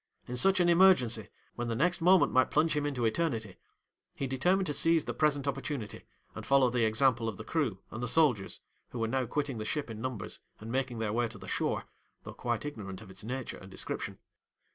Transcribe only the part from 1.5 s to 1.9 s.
when the